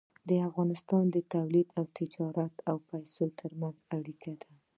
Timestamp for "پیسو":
2.89-3.23